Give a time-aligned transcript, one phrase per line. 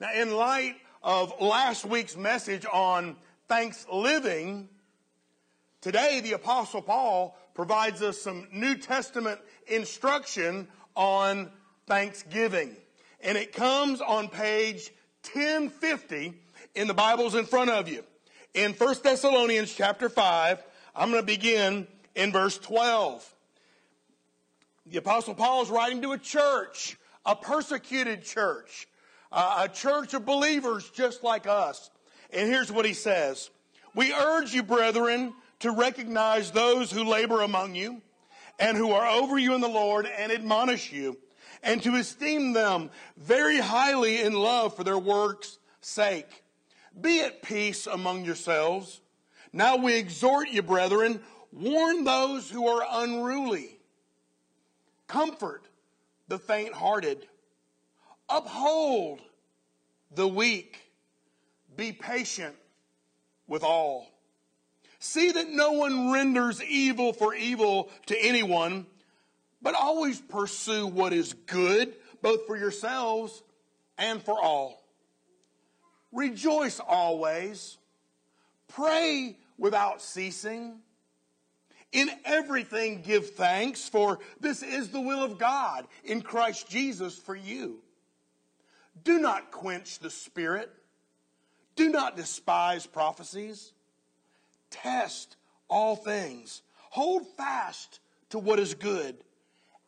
[0.00, 3.16] Now, in light of last week's message on
[3.48, 4.68] Thanksgiving,
[5.80, 11.50] today the Apostle Paul provides us some New Testament instruction on
[11.86, 12.76] Thanksgiving.
[13.20, 14.90] And it comes on page
[15.32, 16.34] 1050
[16.74, 18.02] in the Bibles in front of you.
[18.52, 20.62] In 1 Thessalonians chapter 5,
[20.96, 21.86] I'm going to begin
[22.16, 23.32] in verse 12.
[24.86, 28.88] The Apostle Paul is writing to a church, a persecuted church,
[29.34, 31.90] a church of believers just like us.
[32.32, 33.50] And here's what he says
[33.94, 38.02] We urge you, brethren, to recognize those who labor among you
[38.58, 41.18] and who are over you in the Lord and admonish you,
[41.62, 46.44] and to esteem them very highly in love for their work's sake.
[47.00, 49.00] Be at peace among yourselves.
[49.52, 51.20] Now we exhort you, brethren,
[51.52, 53.74] warn those who are unruly
[55.06, 55.68] Comfort
[56.28, 57.26] the faint hearted.
[58.28, 59.20] Uphold
[60.14, 60.80] the weak.
[61.76, 62.54] Be patient
[63.46, 64.08] with all.
[64.98, 68.86] See that no one renders evil for evil to anyone,
[69.60, 73.42] but always pursue what is good, both for yourselves
[73.98, 74.82] and for all.
[76.12, 77.76] Rejoice always.
[78.68, 80.80] Pray without ceasing.
[81.92, 87.36] In everything give thanks, for this is the will of God in Christ Jesus for
[87.36, 87.83] you.
[89.02, 90.70] Do not quench the spirit.
[91.76, 93.72] Do not despise prophecies.
[94.70, 95.36] Test
[95.68, 96.62] all things.
[96.90, 99.16] Hold fast to what is good.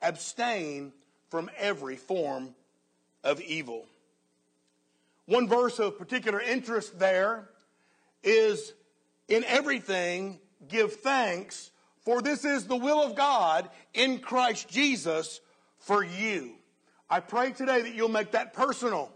[0.02, 0.92] Abstain
[1.30, 2.54] from every form
[3.22, 3.86] of evil.
[5.26, 7.48] One verse of particular interest there
[8.22, 8.74] is
[9.28, 11.70] in everything give thanks
[12.06, 15.40] for this is the will of God in Christ Jesus
[15.78, 16.55] for you.
[17.08, 19.12] I pray today that you'll make that personal.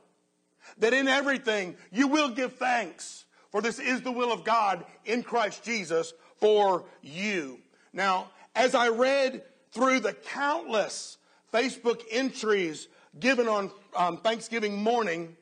[0.78, 3.24] That in everything you will give thanks.
[3.50, 7.58] For this is the will of God in Christ Jesus for you.
[7.92, 9.42] Now, as I read
[9.72, 11.19] through the countless
[11.53, 12.88] Facebook entries
[13.19, 15.37] given on um, Thanksgiving morning,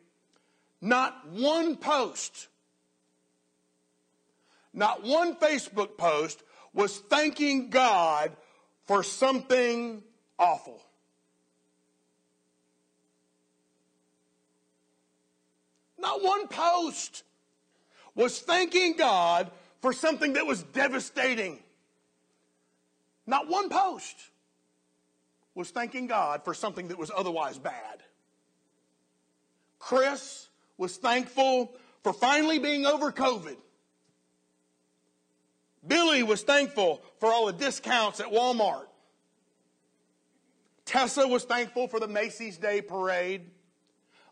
[0.80, 2.48] not one post,
[4.72, 8.36] not one Facebook post was thanking God
[8.86, 10.02] for something
[10.38, 10.80] awful.
[15.98, 17.24] Not one post
[18.14, 19.50] was thanking God
[19.80, 21.58] for something that was devastating.
[23.26, 24.16] Not one post
[25.54, 28.02] was thanking God for something that was otherwise bad.
[29.78, 33.56] Chris was thankful for finally being over COVID.
[35.86, 38.86] Billy was thankful for all the discounts at Walmart.
[40.84, 43.42] Tessa was thankful for the Macy's Day Parade.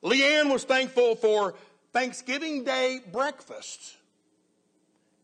[0.06, 1.54] Leanne was thankful for
[1.92, 3.96] Thanksgiving Day breakfast.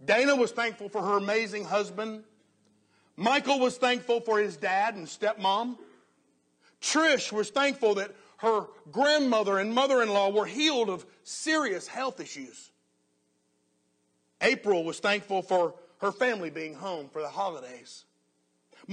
[0.05, 2.25] Dana was thankful for her amazing husband.
[3.17, 5.79] Michael was thankful for his dad and stepmom.
[6.81, 12.73] Trish was thankful that her grandmother and mother-in-law were healed of serious health issues.
[14.41, 18.05] April was thankful for her family being home for the holidays.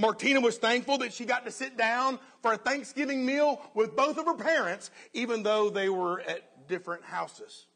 [0.00, 4.18] Martina was thankful that she got to sit down for a Thanksgiving meal with both
[4.18, 7.66] of her parents, even though they were at different houses.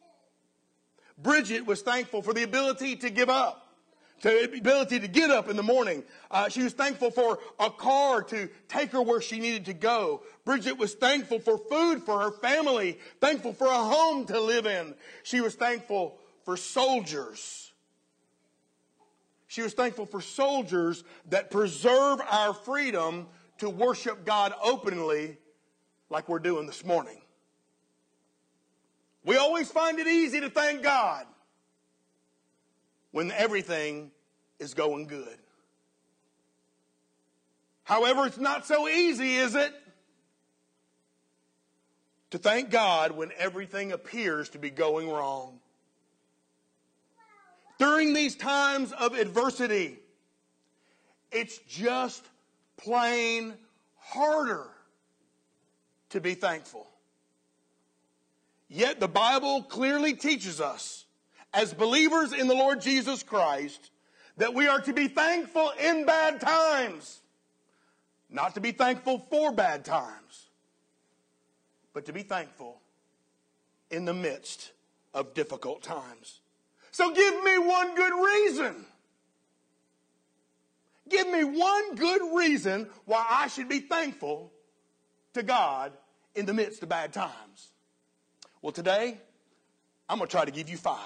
[1.18, 3.68] Bridget was thankful for the ability to give up,
[4.22, 6.02] the ability to get up in the morning.
[6.30, 10.22] Uh, she was thankful for a car to take her where she needed to go.
[10.44, 14.94] Bridget was thankful for food for her family, thankful for a home to live in.
[15.22, 17.72] She was thankful for soldiers
[19.54, 23.28] she was thankful for soldiers that preserve our freedom
[23.58, 25.38] to worship God openly
[26.10, 27.20] like we're doing this morning.
[29.24, 31.24] We always find it easy to thank God
[33.12, 34.10] when everything
[34.58, 35.38] is going good.
[37.84, 39.72] However, it's not so easy, is it?
[42.32, 45.60] To thank God when everything appears to be going wrong.
[47.78, 49.98] During these times of adversity,
[51.32, 52.24] it's just
[52.76, 53.54] plain
[53.96, 54.68] harder
[56.10, 56.86] to be thankful.
[58.68, 61.04] Yet the Bible clearly teaches us,
[61.52, 63.90] as believers in the Lord Jesus Christ,
[64.36, 67.20] that we are to be thankful in bad times.
[68.30, 70.48] Not to be thankful for bad times,
[71.92, 72.80] but to be thankful
[73.90, 74.72] in the midst
[75.12, 76.40] of difficult times.
[76.94, 78.86] So give me one good reason.
[81.08, 84.52] Give me one good reason why I should be thankful
[85.32, 85.90] to God
[86.36, 87.72] in the midst of bad times.
[88.62, 89.18] Well, today,
[90.08, 91.00] I'm going to try to give you five.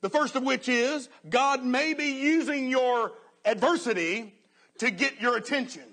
[0.00, 3.12] The first of which is God may be using your
[3.44, 4.34] adversity
[4.78, 5.84] to get your attention.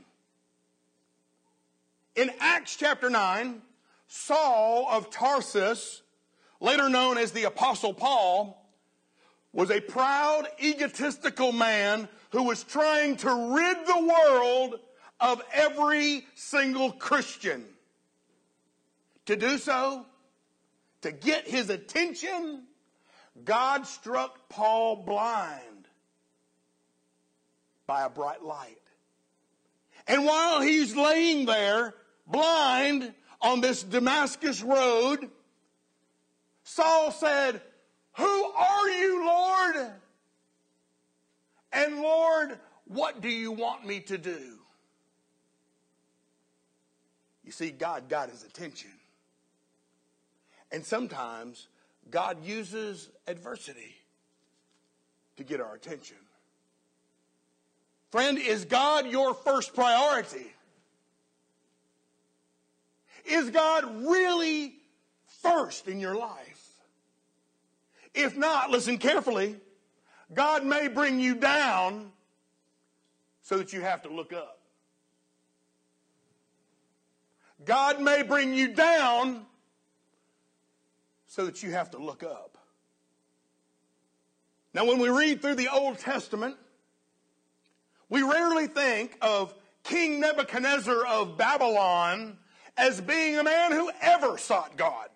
[2.15, 3.61] In Acts chapter 9,
[4.07, 6.03] Saul of Tarsus,
[6.59, 8.55] later known as the Apostle Paul,
[9.51, 14.79] was a proud, egotistical man who was trying to rid the world
[15.19, 17.65] of every single Christian.
[19.25, 20.05] To do so,
[21.01, 22.63] to get his attention,
[23.43, 25.87] God struck Paul blind
[27.87, 28.77] by a bright light.
[30.07, 31.95] And while he's laying there,
[32.27, 35.29] blind, on this Damascus road,
[36.69, 37.61] Saul said,
[38.13, 39.91] Who are you, Lord?
[41.73, 44.59] And Lord, what do you want me to do?
[47.43, 48.91] You see, God got his attention.
[50.71, 51.67] And sometimes
[52.11, 53.95] God uses adversity
[55.37, 56.17] to get our attention.
[58.11, 60.53] Friend, is God your first priority?
[63.25, 64.75] Is God really
[65.41, 66.48] first in your life?
[68.13, 69.57] If not, listen carefully.
[70.33, 72.11] God may bring you down
[73.41, 74.59] so that you have to look up.
[77.65, 79.45] God may bring you down
[81.27, 82.57] so that you have to look up.
[84.73, 86.55] Now, when we read through the Old Testament,
[88.07, 89.53] we rarely think of
[89.83, 92.37] King Nebuchadnezzar of Babylon
[92.77, 95.09] as being a man who ever sought God.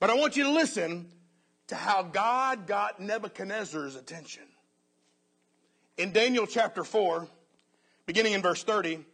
[0.00, 1.08] But I want you to listen
[1.68, 4.42] to how God got Nebuchadnezzar's attention.
[5.96, 7.28] In Daniel chapter 4,
[8.06, 9.04] beginning in verse 30,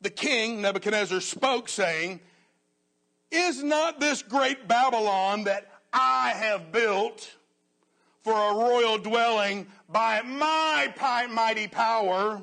[0.00, 2.20] the king, Nebuchadnezzar, spoke, saying,
[3.30, 7.36] Is not this great Babylon that I have built
[8.22, 10.92] for a royal dwelling by my
[11.30, 12.42] mighty power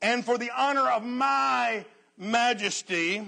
[0.00, 1.84] and for the honor of my
[2.16, 3.22] majesty.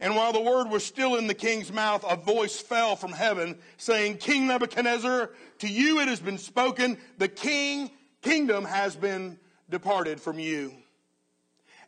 [0.00, 3.58] And while the word was still in the king's mouth, a voice fell from heaven
[3.78, 7.90] saying, King Nebuchadnezzar, to you it has been spoken, the king,
[8.22, 10.72] kingdom has been departed from you.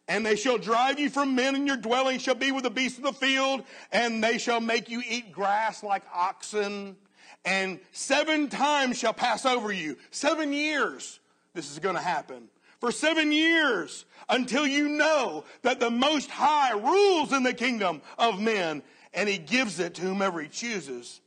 [0.09, 2.99] And they shall drive you from men, and your dwelling shall be with the beasts
[2.99, 3.63] of the field,
[3.93, 6.97] and they shall make you eat grass like oxen.
[7.45, 9.97] And seven times shall pass over you.
[10.11, 11.21] Seven years
[11.55, 12.49] this is going to happen
[12.81, 18.41] for seven years until you know that the Most High rules in the kingdom of
[18.41, 18.83] men
[19.13, 21.21] and he gives it to whomever he chooses.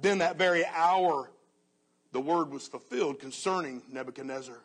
[0.00, 1.30] Then that very hour,
[2.12, 4.58] the word was fulfilled concerning Nebuchadnezzar.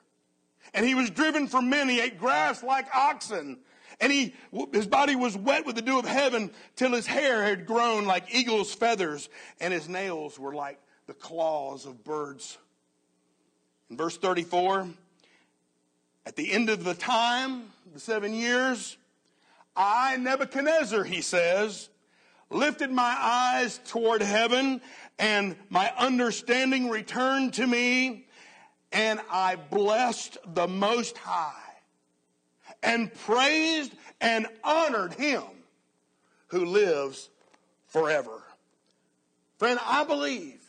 [0.74, 1.90] And he was driven from men.
[1.90, 3.60] He ate grass like oxen.
[4.00, 4.34] And he,
[4.74, 8.34] his body was wet with the dew of heaven till his hair had grown like
[8.34, 9.30] eagle's feathers
[9.60, 12.58] and his nails were like the claws of birds.
[13.90, 14.90] In verse 34,
[16.26, 17.64] at the end of the time,
[17.94, 18.98] the seven years,
[19.76, 21.90] I, Nebuchadnezzar, he says,
[22.50, 24.82] lifted my eyes toward heaven
[25.20, 28.28] and my understanding returned to me
[28.92, 31.52] and I blessed the Most High
[32.82, 35.44] and praised and honored him
[36.48, 37.30] who lives
[37.88, 38.44] forever.
[39.58, 40.62] Friend, I believe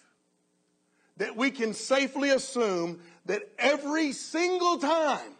[1.19, 5.33] that we can safely assume that every single time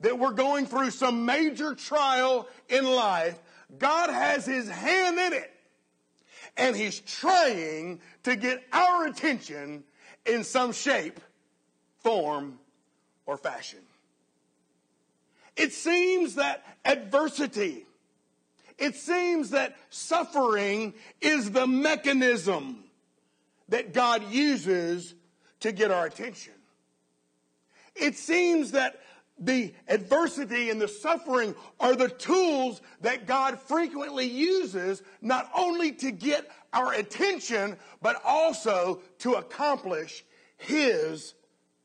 [0.00, 3.38] that we're going through some major trial in life,
[3.78, 5.52] God has his hand in it.
[6.56, 9.84] And he's trying to get our attention
[10.24, 11.20] in some shape,
[11.98, 12.58] form,
[13.26, 13.80] or fashion.
[15.56, 17.86] It seems that adversity,
[18.78, 22.84] it seems that suffering is the mechanism
[23.68, 25.14] that God uses
[25.60, 26.52] to get our attention.
[27.94, 29.00] It seems that
[29.38, 36.10] the adversity and the suffering are the tools that God frequently uses not only to
[36.10, 40.24] get our attention, but also to accomplish
[40.56, 41.34] His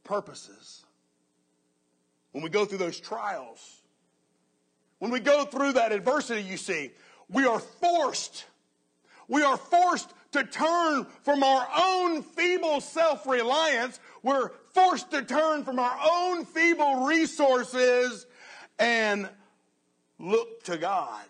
[0.03, 0.86] purposes.
[2.31, 3.81] When we go through those trials,
[5.00, 6.91] when we go through that adversity, you see,
[7.29, 8.46] we are forced,
[9.27, 14.00] we are forced to turn from our own feeble self reliance.
[14.24, 18.26] We're forced to turn from our own feeble resources
[18.80, 19.30] and
[20.20, 21.26] look to God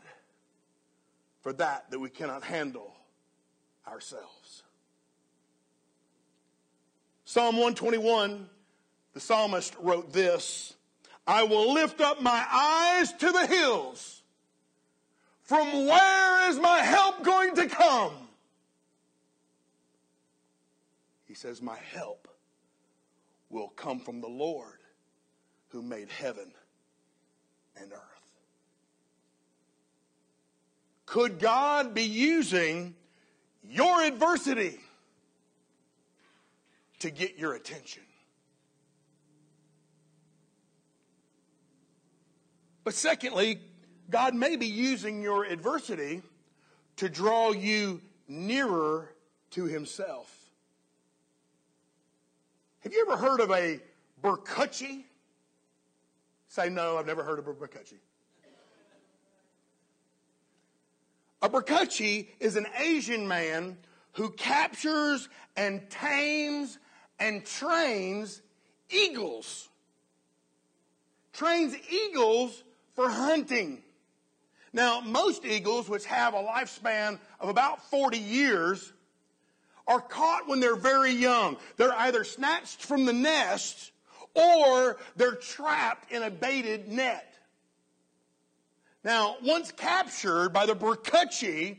[1.41, 2.93] for that that we cannot handle
[3.87, 4.63] ourselves.
[7.25, 8.49] Psalm 121,
[9.13, 10.73] the psalmist wrote this
[11.25, 14.21] I will lift up my eyes to the hills.
[15.43, 18.20] From where is my help going to come?
[21.31, 22.27] He says, My help
[23.49, 24.79] will come from the Lord
[25.69, 26.51] who made heaven
[27.79, 28.31] and earth.
[31.05, 32.95] Could God be using
[33.63, 34.77] your adversity
[36.99, 38.03] to get your attention?
[42.83, 43.61] But secondly,
[44.09, 46.23] God may be using your adversity
[46.97, 49.15] to draw you nearer
[49.51, 50.40] to Himself.
[52.81, 53.79] Have you ever heard of a
[54.23, 55.03] Berkutchi?
[56.47, 57.99] Say no, I've never heard of a Berkutchi.
[61.43, 63.77] A Berkutchi is an Asian man
[64.13, 66.77] who captures and tames
[67.19, 68.41] and trains
[68.89, 69.69] eagles.
[71.33, 72.63] Trains eagles
[72.95, 73.83] for hunting.
[74.73, 78.93] Now, most eagles, which have a lifespan of about 40 years,
[79.87, 81.57] are caught when they're very young.
[81.77, 83.91] They're either snatched from the nest
[84.33, 87.27] or they're trapped in a baited net.
[89.03, 91.77] Now, once captured by the Berkutchi,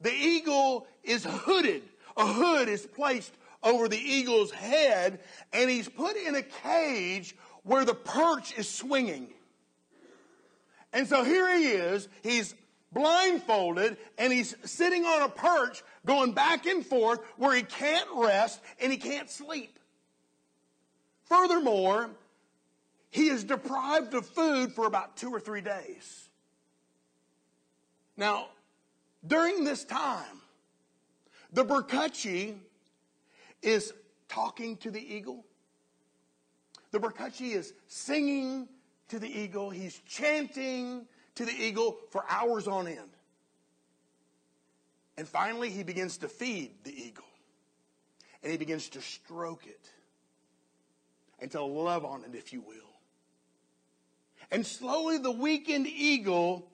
[0.00, 1.82] the eagle is hooded.
[2.16, 5.20] A hood is placed over the eagle's head,
[5.52, 9.28] and he's put in a cage where the perch is swinging.
[10.92, 12.54] And so here he is, he's
[12.94, 18.60] blindfolded, and he's sitting on a perch going back and forth where he can't rest
[18.80, 19.78] and he can't sleep.
[21.24, 22.10] Furthermore,
[23.10, 26.28] he is deprived of food for about two or three days.
[28.16, 28.48] Now,
[29.26, 30.40] during this time,
[31.52, 32.56] the Berkutchi
[33.62, 33.92] is
[34.28, 35.44] talking to the eagle.
[36.90, 38.68] The Berkutchi is singing
[39.08, 39.70] to the eagle.
[39.70, 42.98] He's chanting to the eagle for hours on end.
[45.16, 47.24] And finally, he begins to feed the eagle.
[48.42, 49.90] And he begins to stroke it
[51.40, 52.74] and to love on it, if you will.
[54.50, 56.68] And slowly, the weakened eagle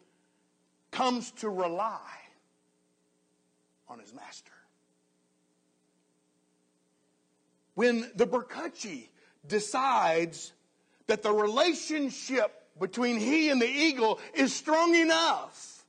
[0.90, 2.00] comes to rely
[3.88, 4.52] on his master.
[7.74, 9.08] When the Berkutchi
[9.46, 10.52] decides
[11.06, 15.84] that the relationship between he and the eagle is strong enough,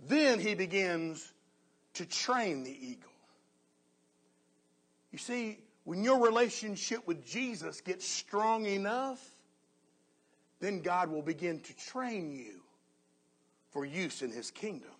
[0.00, 1.32] then he begins
[1.94, 3.10] to train the eagle.
[5.12, 9.24] You see, when your relationship with Jesus gets strong enough,
[10.60, 12.60] then God will begin to train you
[13.70, 14.90] for use in his kingdom.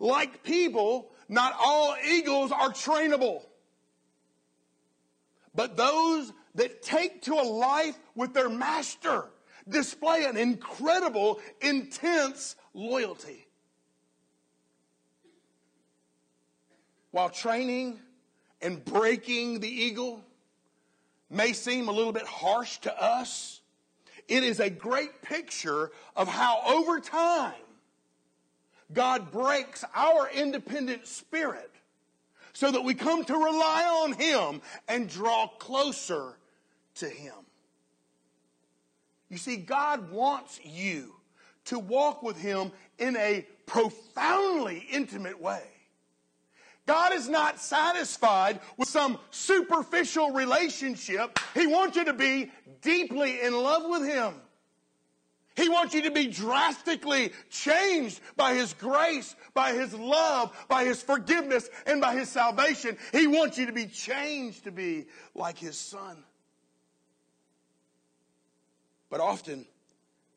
[0.00, 3.42] Like people, not all eagles are trainable.
[5.54, 9.24] But those that take to a life with their master
[9.68, 13.46] display an incredible, intense loyalty.
[17.10, 17.98] While training
[18.60, 20.22] and breaking the eagle
[21.30, 23.60] may seem a little bit harsh to us,
[24.28, 27.54] it is a great picture of how over time
[28.92, 31.70] God breaks our independent spirit
[32.52, 36.36] so that we come to rely on Him and draw closer
[36.96, 37.45] to Him.
[39.28, 41.14] You see, God wants you
[41.66, 45.62] to walk with Him in a profoundly intimate way.
[46.86, 51.38] God is not satisfied with some superficial relationship.
[51.54, 54.34] He wants you to be deeply in love with Him.
[55.56, 61.02] He wants you to be drastically changed by His grace, by His love, by His
[61.02, 62.96] forgiveness, and by His salvation.
[63.10, 66.22] He wants you to be changed to be like His Son.
[69.16, 69.64] But often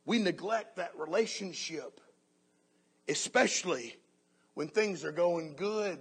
[0.06, 2.00] we neglect that relationship,
[3.10, 3.98] especially
[4.54, 6.00] when things are going good,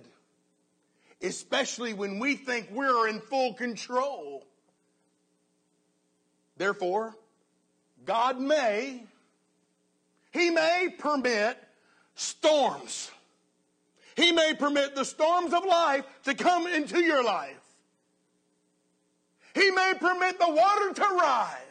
[1.20, 4.47] especially when we think we're in full control.
[6.56, 7.16] Therefore,
[8.04, 9.02] God may,
[10.30, 11.58] He may permit
[12.14, 13.11] storms.
[14.14, 17.58] He may permit the storms of life to come into your life.
[19.56, 21.67] He may permit the water to rise.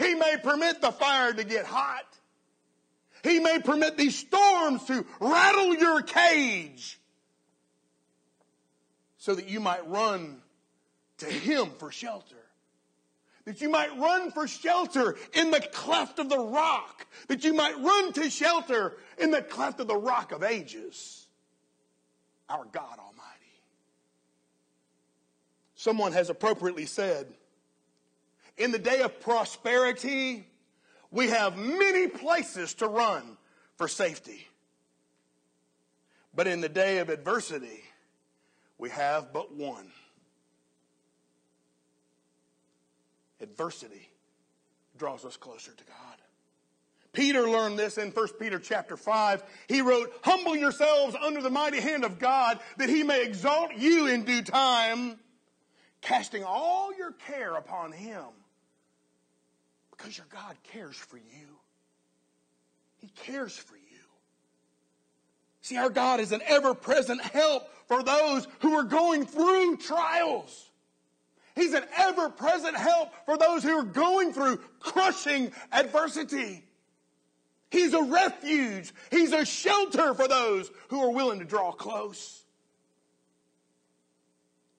[0.00, 2.06] He may permit the fire to get hot.
[3.22, 6.98] He may permit these storms to rattle your cage
[9.18, 10.40] so that you might run
[11.18, 12.36] to Him for shelter
[13.50, 17.76] that you might run for shelter in the cleft of the rock, that you might
[17.78, 21.26] run to shelter in the cleft of the rock of ages,
[22.48, 23.16] our God Almighty.
[25.74, 27.26] Someone has appropriately said,
[28.60, 30.46] in the day of prosperity,
[31.10, 33.38] we have many places to run
[33.76, 34.46] for safety.
[36.34, 37.82] But in the day of adversity,
[38.76, 39.90] we have but one
[43.40, 44.10] adversity
[44.98, 46.16] draws us closer to God.
[47.14, 49.42] Peter learned this in 1 Peter chapter 5.
[49.68, 54.06] He wrote, Humble yourselves under the mighty hand of God, that he may exalt you
[54.06, 55.18] in due time,
[56.02, 58.22] casting all your care upon him.
[60.00, 61.58] Because your God cares for you.
[62.98, 63.82] He cares for you.
[65.60, 70.70] See, our God is an ever present help for those who are going through trials.
[71.54, 76.64] He's an ever present help for those who are going through crushing adversity.
[77.70, 78.92] He's a refuge.
[79.10, 82.42] He's a shelter for those who are willing to draw close.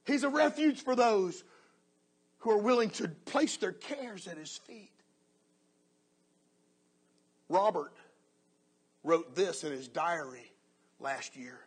[0.05, 1.43] He's a refuge for those
[2.39, 4.89] who are willing to place their cares at his feet.
[7.51, 7.93] Robert
[9.03, 10.51] wrote this in his diary
[10.99, 11.59] last year.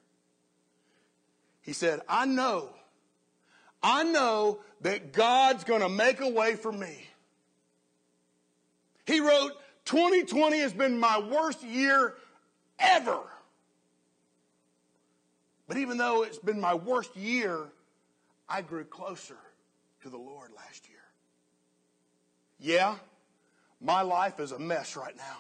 [1.63, 2.71] He said, I know,
[3.83, 7.07] I know that God's going to make a way for me.
[9.07, 9.53] He wrote,
[9.85, 12.15] 2020 has been my worst year
[12.79, 13.21] ever.
[15.67, 17.59] But even though it's been my worst year,
[18.49, 19.37] I grew closer
[20.03, 20.99] to the Lord last year.
[22.61, 22.97] Yeah,
[23.81, 25.37] my life is a mess right now.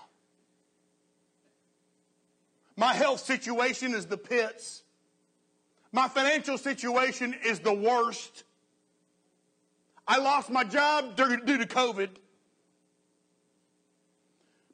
[2.77, 4.83] My health situation is the pits.
[5.93, 8.45] My financial situation is the worst.
[10.07, 12.09] I lost my job due to COVID.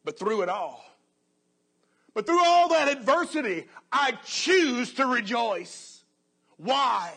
[0.02, 0.82] But through it all,
[2.14, 6.02] but through all that adversity, I choose to rejoice.
[6.56, 7.12] Why?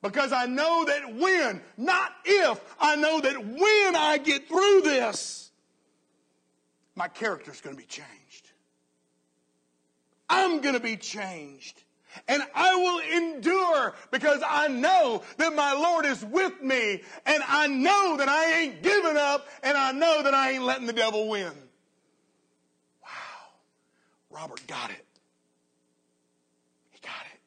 [0.00, 5.50] Because I know that when, not if, I know that when I get through this,
[6.94, 8.23] my character is going to be changed.
[10.28, 11.82] I'm going to be changed.
[12.28, 17.66] And I will endure because I know that my Lord is with me and I
[17.66, 21.28] know that I ain't giving up and I know that I ain't letting the devil
[21.28, 21.52] win.
[23.02, 23.08] Wow.
[24.30, 25.04] Robert got it.
[26.90, 27.40] He got it.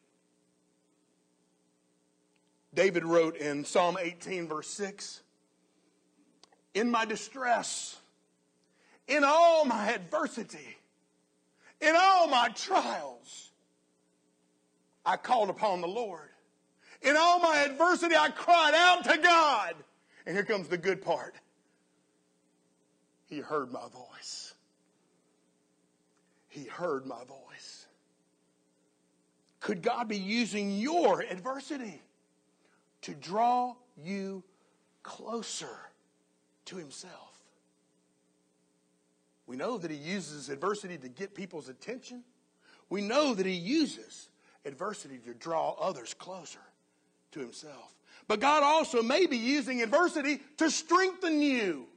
[2.73, 5.21] David wrote in Psalm 18, verse 6
[6.73, 7.95] In my distress,
[9.07, 10.76] in all my adversity,
[11.81, 13.51] in all my trials,
[15.05, 16.29] I called upon the Lord.
[17.01, 19.75] In all my adversity, I cried out to God.
[20.25, 21.35] And here comes the good part.
[23.25, 24.53] He heard my voice
[26.57, 27.85] he heard my voice.
[29.59, 32.01] Could God be using your adversity
[33.01, 34.43] to draw you
[35.03, 35.77] closer
[36.65, 37.37] to Himself?
[39.47, 42.23] We know that He uses adversity to get people's attention.
[42.89, 44.29] We know that He uses
[44.65, 46.60] adversity to draw others closer
[47.31, 47.95] to Himself.
[48.27, 51.88] But God also may be using adversity to strengthen you.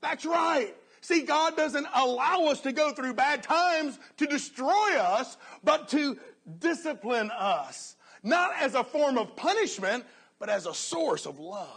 [0.00, 0.74] That's right.
[1.00, 6.18] See, God doesn't allow us to go through bad times to destroy us, but to
[6.58, 7.96] discipline us.
[8.24, 10.04] Not as a form of punishment,
[10.38, 11.68] but as a source of love.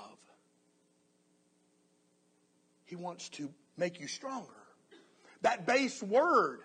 [2.86, 4.48] He wants to make you stronger.
[5.46, 6.62] That base word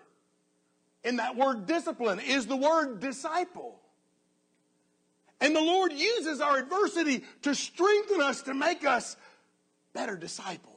[1.03, 3.79] in that word discipline is the word disciple.
[5.39, 9.15] And the Lord uses our adversity to strengthen us, to make us
[9.93, 10.71] better disciples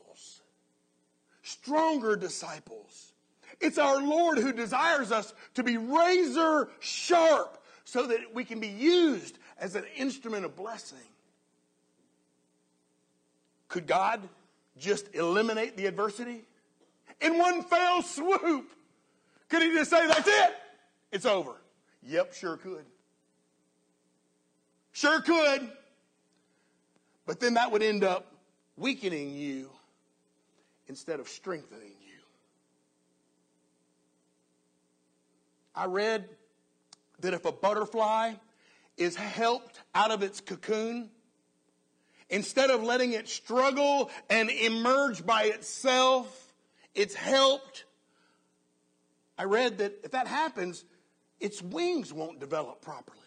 [1.45, 3.13] stronger disciples.
[3.61, 8.69] It's our Lord who desires us to be razor sharp so that we can be
[8.69, 10.99] used as an instrument of blessing.
[13.69, 14.21] Could God
[14.79, 16.45] just eliminate the adversity?
[17.25, 18.71] In one fell swoop.
[19.49, 20.55] Could he just say, that's it?
[21.11, 21.53] It's over.
[22.03, 22.85] Yep, sure could.
[24.93, 25.71] Sure could.
[27.27, 28.31] But then that would end up
[28.77, 29.71] weakening you
[30.87, 32.21] instead of strengthening you.
[35.75, 36.29] I read
[37.21, 38.35] that if a butterfly
[38.99, 41.09] is helped out of its cocoon,
[42.29, 46.44] instead of letting it struggle and emerge by itself,
[46.95, 47.85] it's helped.
[49.37, 50.85] I read that if that happens,
[51.41, 53.19] its wings won't develop properly.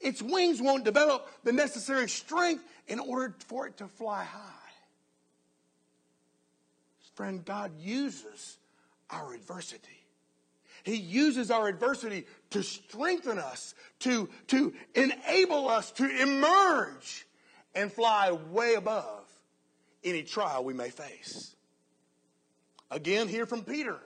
[0.00, 4.52] Its wings won't develop the necessary strength in order for it to fly high.
[7.16, 8.58] Friend, God uses
[9.08, 10.04] our adversity.
[10.84, 17.26] He uses our adversity to strengthen us, to, to enable us to emerge
[17.74, 19.24] and fly way above
[20.04, 21.55] any trial we may face.
[22.90, 23.98] Again, hear from Peter.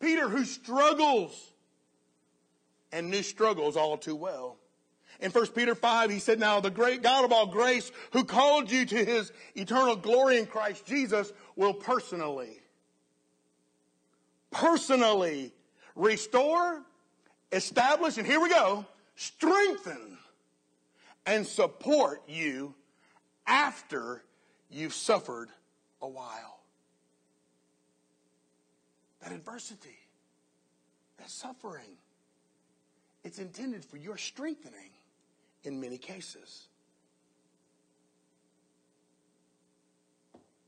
[0.00, 1.52] Peter, who struggles
[2.92, 4.56] and knew struggles all too well.
[5.20, 8.70] In 1 Peter 5, he said, Now the great God of all grace, who called
[8.70, 12.60] you to his eternal glory in Christ Jesus, will personally,
[14.50, 15.52] personally
[15.94, 16.82] restore,
[17.50, 20.18] establish, and here we go, strengthen
[21.24, 22.74] and support you
[23.46, 24.22] after
[24.70, 25.48] you've suffered
[26.02, 26.55] a while.
[29.26, 29.98] That adversity,
[31.18, 31.98] that suffering,
[33.24, 34.90] it's intended for your strengthening
[35.64, 36.68] in many cases.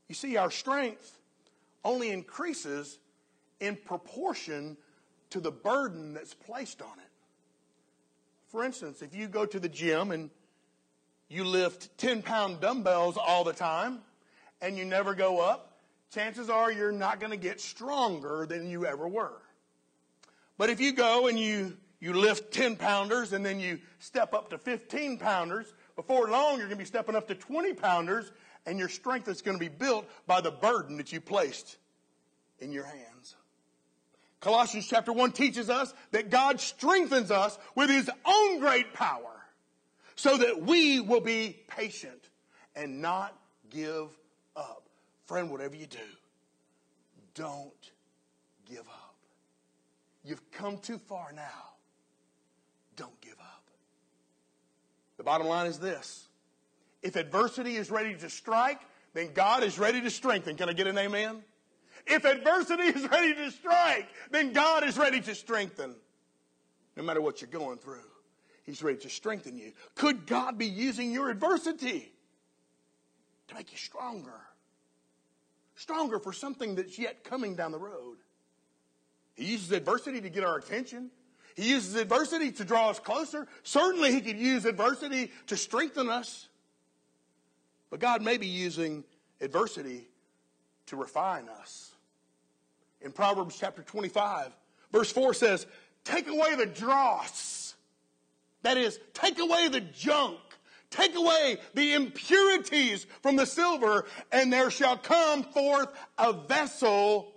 [0.09, 1.19] You see, our strength
[1.85, 2.99] only increases
[3.61, 4.75] in proportion
[5.29, 7.11] to the burden that's placed on it.
[8.49, 10.29] For instance, if you go to the gym and
[11.29, 13.99] you lift 10 pound dumbbells all the time
[14.61, 15.68] and you never go up,
[16.13, 19.41] chances are you're not going to get stronger than you ever were.
[20.57, 24.49] But if you go and you, you lift 10 pounders and then you step up
[24.49, 28.31] to 15 pounders, before long you're going to be stepping up to 20 pounders
[28.65, 31.77] and your strength is going to be built by the burden that you placed
[32.59, 33.35] in your hands.
[34.39, 39.45] Colossians chapter 1 teaches us that God strengthens us with his own great power
[40.15, 42.29] so that we will be patient
[42.75, 43.37] and not
[43.69, 44.07] give
[44.55, 44.88] up.
[45.29, 45.99] Friend, whatever you do,
[47.35, 47.91] don't
[48.67, 49.15] give up.
[50.23, 51.75] You've come too far now.
[52.95, 53.69] Don't give up.
[55.17, 56.29] The bottom line is this
[57.03, 58.79] if adversity is ready to strike,
[59.13, 60.55] then God is ready to strengthen.
[60.55, 61.43] Can I get an amen?
[62.07, 65.93] If adversity is ready to strike, then God is ready to strengthen.
[66.97, 68.09] No matter what you're going through,
[68.63, 69.73] He's ready to strengthen you.
[69.93, 72.11] Could God be using your adversity
[73.47, 74.33] to make you stronger?
[75.79, 78.17] Stronger for something that's yet coming down the road.
[79.35, 81.09] He uses adversity to get our attention.
[81.55, 83.47] He uses adversity to draw us closer.
[83.63, 86.49] Certainly, He could use adversity to strengthen us.
[87.89, 89.05] But God may be using
[89.39, 90.09] adversity
[90.87, 91.93] to refine us.
[92.99, 94.51] In Proverbs chapter 25,
[94.91, 95.65] verse 4 says,
[96.03, 97.73] Take away the dross.
[98.63, 100.39] That is, take away the junk.
[100.89, 107.31] Take away the impurities from the silver, and there shall come forth a vessel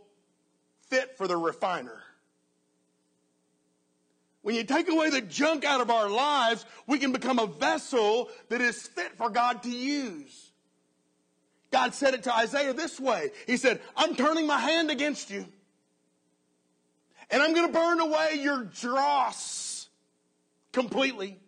[0.88, 2.02] fit for the refiner.
[4.40, 8.28] When you take away the junk out of our lives, we can become a vessel
[8.48, 10.50] that is fit for God to use.
[11.70, 15.46] God said it to Isaiah this way He said, I'm turning my hand against you,
[17.30, 19.88] and I'm going to burn away your dross
[20.72, 21.38] completely.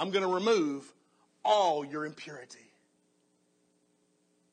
[0.00, 0.90] I'm going to remove
[1.44, 2.58] all your impurity.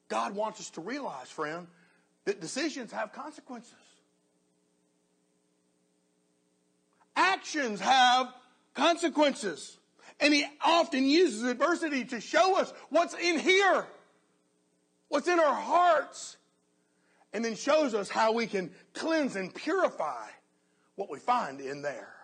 [0.09, 1.67] God wants us to realize, friend,
[2.25, 3.73] that decisions have consequences.
[7.15, 8.31] Actions have
[8.75, 9.77] consequences.
[10.19, 13.85] And he often uses adversity to show us what's in here
[15.09, 16.37] what's in our hearts,
[17.33, 20.27] and then shows us how we can cleanse and purify
[20.95, 22.16] what we find in there.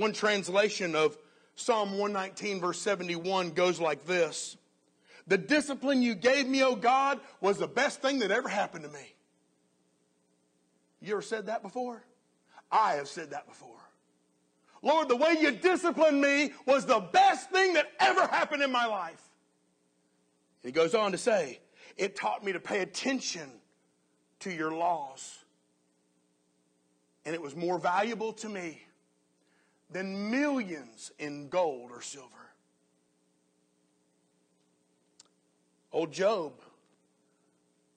[0.00, 1.18] One translation of
[1.56, 4.56] Psalm 119, verse 71, goes like this
[5.26, 8.90] The discipline you gave me, O God, was the best thing that ever happened to
[8.90, 9.14] me.
[11.02, 12.02] You ever said that before?
[12.72, 13.76] I have said that before.
[14.80, 18.86] Lord, the way you disciplined me was the best thing that ever happened in my
[18.86, 19.22] life.
[20.62, 21.60] And He goes on to say,
[21.98, 23.50] It taught me to pay attention
[24.38, 25.44] to your laws.
[27.26, 28.80] And it was more valuable to me
[29.92, 32.28] than millions in gold or silver.
[35.92, 36.52] Old Job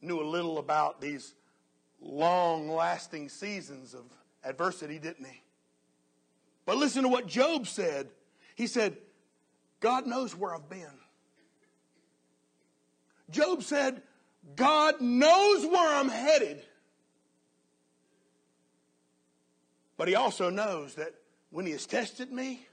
[0.02, 1.34] knew a little about these
[2.02, 4.04] long lasting seasons of
[4.44, 5.42] adversity, didn't he?
[6.66, 8.10] But listen to what Job said.
[8.56, 8.98] He said,
[9.80, 10.88] God knows where I've been.
[13.30, 14.02] Job said,
[14.56, 16.64] God knows where I'm headed.
[19.98, 21.14] But he also knows that
[21.54, 22.68] when he has tested me,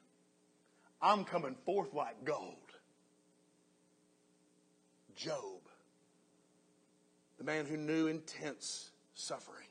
[1.02, 2.56] I'm coming forth like gold.
[5.14, 5.60] Job,
[7.36, 9.66] the man who knew intense suffering.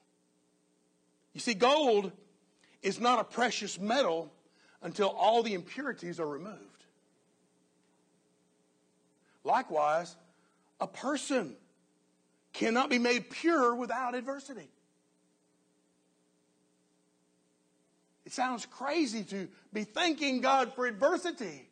[1.34, 2.12] You see, gold
[2.84, 4.32] is not a precious metal
[4.84, 6.86] until all the impurities are removed.
[9.44, 10.16] Likewise,
[10.80, 11.56] a person
[12.54, 14.70] cannot be made pure without adversity.
[18.30, 21.68] It sounds crazy to be thanking God for adversity,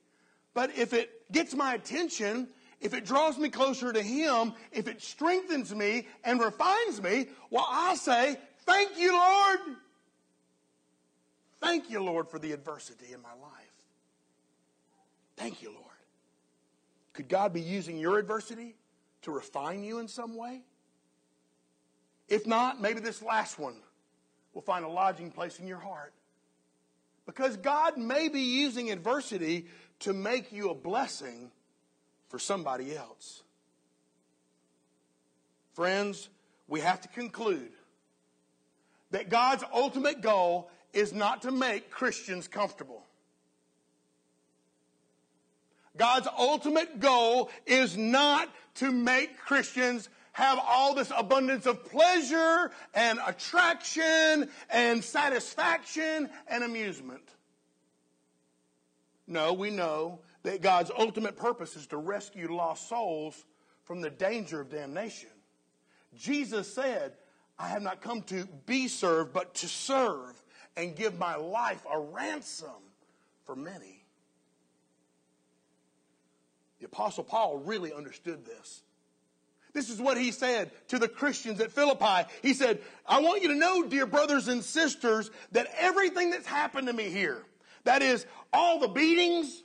[0.56, 2.48] but if it gets my attention,
[2.82, 7.67] if it draws me closer to Him, if it strengthens me and refines me, well,
[7.70, 9.60] I say, Thank you, Lord.
[11.60, 13.86] Thank you, Lord, for the adversity in my life.
[15.36, 15.86] Thank you, Lord.
[17.13, 18.74] Could God be using your adversity
[19.22, 20.63] to refine you in some way?
[22.28, 23.76] If not, maybe this last one
[24.56, 26.13] will find a lodging place in your heart.
[27.28, 29.68] Because God may be using adversity
[30.00, 31.52] to make you a blessing
[32.30, 33.44] for somebody else.
[35.74, 36.30] Friends,
[36.68, 37.72] we have to conclude
[39.12, 43.04] that God's ultimate goal is not to make Christians comfortable.
[45.98, 53.17] God's ultimate goal is not to make Christians have all this abundance of pleasure and
[53.26, 57.28] attraction and satisfaction and amusement.
[59.26, 63.45] No, we know that God's ultimate purpose is to rescue lost souls
[63.86, 65.32] from the danger of damnation.
[66.15, 67.13] Jesus said,
[67.58, 70.39] I have not come to be served, but to serve
[70.76, 72.69] and give my life a ransom
[73.43, 74.04] for many.
[76.80, 78.84] The Apostle Paul really understood this.
[79.78, 82.28] This is what he said to the Christians at Philippi.
[82.42, 86.88] He said, I want you to know, dear brothers and sisters, that everything that's happened
[86.88, 87.44] to me here,
[87.84, 89.62] that is, all the beatings,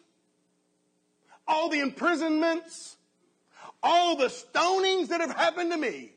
[1.49, 2.99] all the imprisonments,
[3.83, 6.13] all the stonings that have happened to me,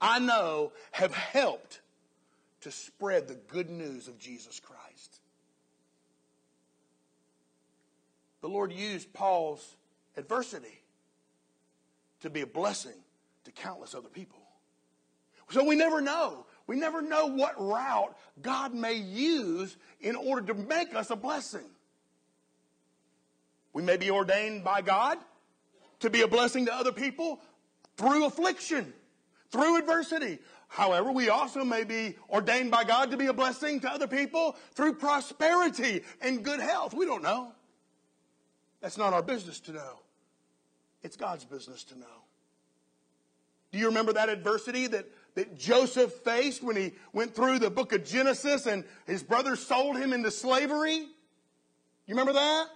[0.00, 1.82] I know have helped
[2.62, 5.20] to spread the good news of Jesus Christ.
[8.40, 9.76] The Lord used Paul's
[10.16, 10.80] adversity
[12.22, 12.94] to be a blessing
[13.48, 14.38] to countless other people.
[15.50, 16.46] So we never know.
[16.66, 21.64] We never know what route God may use in order to make us a blessing.
[23.72, 25.18] We may be ordained by God
[26.00, 27.40] to be a blessing to other people
[27.96, 28.92] through affliction,
[29.50, 30.38] through adversity.
[30.68, 34.56] However, we also may be ordained by God to be a blessing to other people
[34.74, 36.92] through prosperity and good health.
[36.92, 37.52] We don't know.
[38.82, 40.00] That's not our business to know.
[41.02, 42.06] It's God's business to know.
[43.70, 47.92] Do you remember that adversity that, that Joseph faced when he went through the book
[47.92, 50.96] of Genesis and his brothers sold him into slavery?
[50.96, 52.66] You remember that?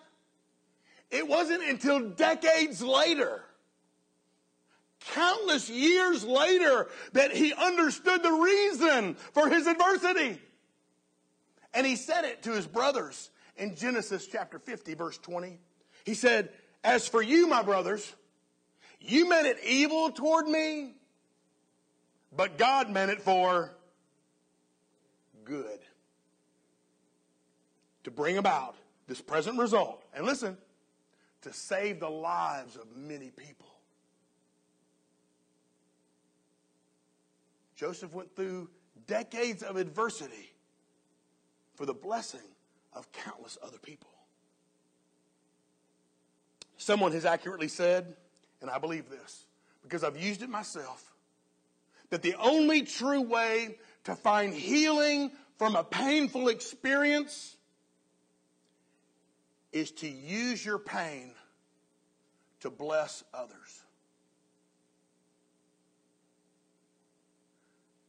[1.11, 3.42] It wasn't until decades later,
[5.12, 10.40] countless years later, that he understood the reason for his adversity.
[11.74, 15.59] And he said it to his brothers in Genesis chapter 50, verse 20.
[16.05, 16.50] He said,
[16.85, 18.14] As for you, my brothers,
[19.05, 20.95] you meant it evil toward me,
[22.35, 23.75] but God meant it for
[25.45, 25.81] good.
[28.05, 30.05] To bring about this present result.
[30.15, 30.57] And listen,
[31.43, 33.69] to save the lives of many people.
[37.77, 38.71] Joseph went through
[39.07, 40.53] decades of adversity
[41.75, 42.41] for the blessing
[42.93, 44.11] of countless other people.
[46.77, 48.17] Someone has accurately said,
[48.62, 49.44] and I believe this
[49.83, 51.12] because I've used it myself,
[52.11, 57.57] that the only true way to find healing from a painful experience
[59.72, 61.35] is to use your pain
[62.61, 63.83] to bless others.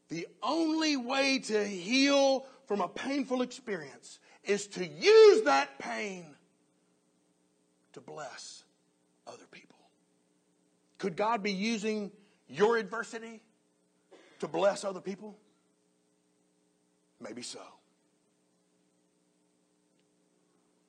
[0.09, 6.35] The only way to heal from a painful experience is to use that pain
[7.93, 8.63] to bless
[9.25, 9.62] other people.
[11.03, 12.13] Could God be using
[12.47, 13.41] your adversity
[14.39, 15.35] to bless other people?
[17.19, 17.59] Maybe so.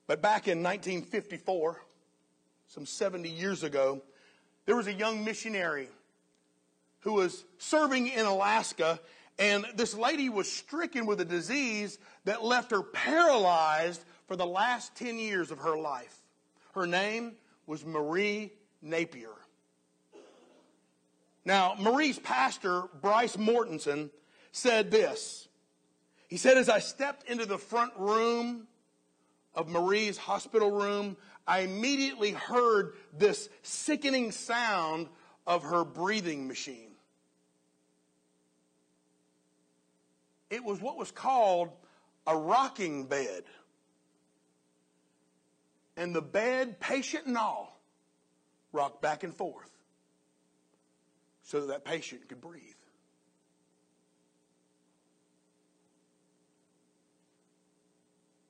[0.06, 1.82] But back in 1954,
[2.68, 4.02] some 70 years ago,
[4.66, 5.88] there was a young missionary
[7.00, 9.00] who was serving in Alaska,
[9.40, 14.94] and this lady was stricken with a disease that left her paralyzed for the last
[14.94, 16.16] 10 years of her life.
[16.72, 17.32] Her name
[17.66, 19.34] was Marie Napier.
[21.44, 24.10] Now, Marie's pastor, Bryce Mortensen,
[24.52, 25.48] said this.
[26.28, 28.66] He said, As I stepped into the front room
[29.54, 35.08] of Marie's hospital room, I immediately heard this sickening sound
[35.46, 36.92] of her breathing machine.
[40.48, 41.70] It was what was called
[42.26, 43.44] a rocking bed.
[45.96, 47.78] And the bed, patient and all,
[48.72, 49.73] rocked back and forth
[51.44, 52.62] so that that patient could breathe.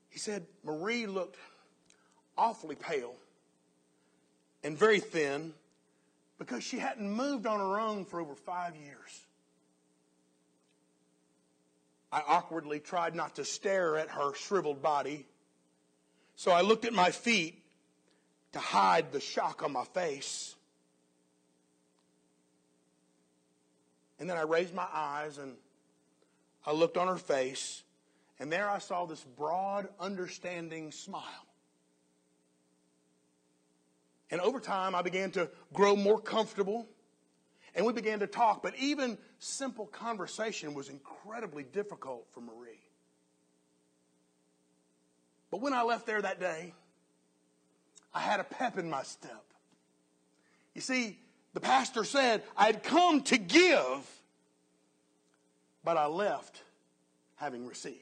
[0.09, 1.37] He said Marie looked
[2.39, 3.15] awfully pale
[4.63, 5.53] and very thin
[6.39, 9.27] because she hadn't moved on her own for over five years.
[12.13, 15.27] I awkwardly tried not to stare at her shriveled body.
[16.37, 17.61] So I looked at my feet
[18.53, 20.55] to hide the shock on my face.
[24.19, 25.57] And then I raised my eyes and
[26.67, 27.83] I looked on her face,
[28.39, 31.47] and there I saw this broad, understanding smile.
[34.31, 36.89] And over time, I began to grow more comfortable,
[37.75, 38.63] and we began to talk.
[38.63, 42.81] But even simple conversation was incredibly difficult for Marie.
[45.51, 46.75] But when I left there that day,
[48.13, 49.45] I had a pep in my step.
[50.75, 51.19] You see,
[51.55, 54.21] the pastor said, I had come to give,
[55.83, 56.63] but I left
[57.37, 57.99] having received.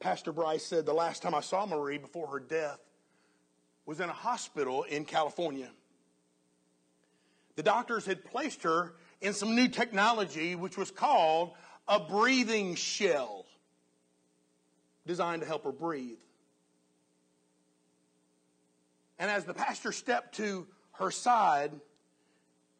[0.00, 2.80] Pastor Bryce said the last time I saw Marie before her death
[3.86, 5.70] was in a hospital in California.
[7.54, 11.52] The doctors had placed her in some new technology which was called
[11.88, 13.46] a breathing shell
[15.06, 16.18] designed to help her breathe.
[19.18, 21.72] And as the pastor stepped to her side,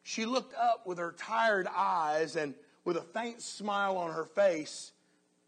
[0.03, 2.53] she looked up with her tired eyes and
[2.85, 4.91] with a faint smile on her face,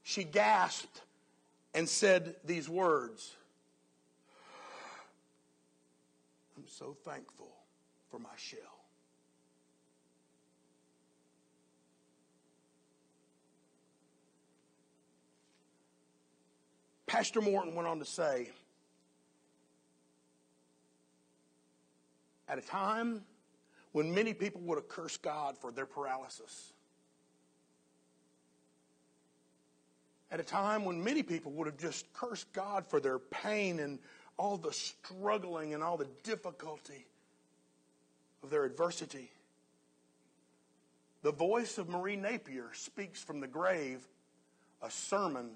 [0.04, 1.02] she gasped
[1.74, 3.36] and said these words
[6.58, 7.48] I'm so thankful
[8.12, 8.60] for my shell.
[17.08, 18.50] Pastor Morton went on to say,
[22.50, 23.22] at a time
[23.92, 26.74] when many people would have cursed God for their paralysis.
[30.32, 34.00] At a time when many people would have just cursed God for their pain and
[34.38, 37.06] all the struggling and all the difficulty
[38.44, 39.32] of their adversity.
[41.22, 44.08] The voice of Marie Napier speaks from the grave
[44.82, 45.50] a sermon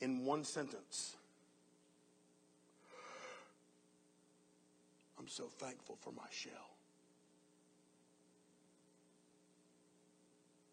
[0.00, 1.16] in one sentence.
[5.18, 6.76] I'm so thankful for my shell.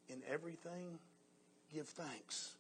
[0.10, 1.00] In everything,
[1.74, 2.56] give thanks.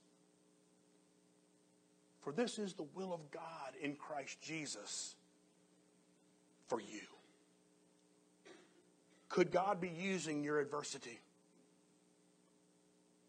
[2.21, 5.15] For this is the will of God in Christ Jesus
[6.67, 7.01] for you.
[9.27, 11.19] Could God be using your adversity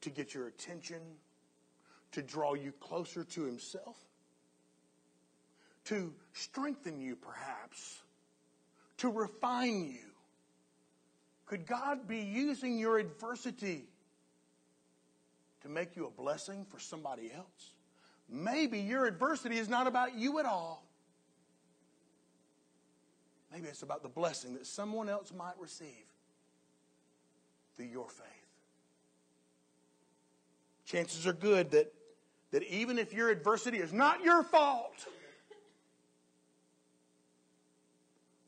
[0.02, 1.00] to get your attention,
[2.12, 3.96] to draw you closer to Himself,
[5.84, 8.02] to strengthen you perhaps?
[9.02, 9.98] To refine you.
[11.46, 13.82] Could God be using your adversity
[15.62, 17.72] to make you a blessing for somebody else?
[18.28, 20.86] Maybe your adversity is not about you at all.
[23.52, 26.06] Maybe it's about the blessing that someone else might receive
[27.76, 28.26] through your faith.
[30.86, 31.92] Chances are good that,
[32.52, 35.08] that even if your adversity is not your fault,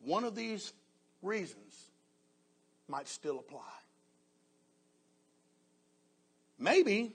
[0.05, 0.73] one of these
[1.23, 1.91] reasons
[2.89, 3.61] might still apply.
[6.59, 7.13] Maybe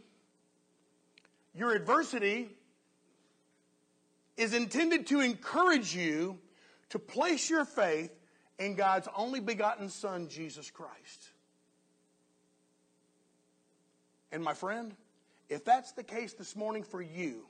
[1.56, 2.49] your adversity
[4.38, 6.38] is intended to encourage you
[6.89, 8.12] to place your faith
[8.58, 11.30] in God's only begotten Son, Jesus Christ.
[14.32, 14.93] And my friend,
[15.49, 17.45] if that's the case this morning for you,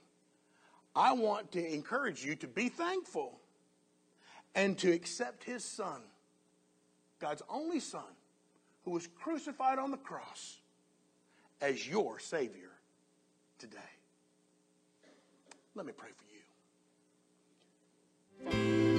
[0.96, 3.39] I want to encourage you to be thankful
[4.56, 6.02] and to accept his son,
[7.20, 8.02] God's only son,
[8.84, 10.58] who was crucified on the cross,
[11.62, 12.72] as your Savior
[13.58, 13.78] today.
[15.76, 16.10] Let me pray
[18.50, 18.99] for you.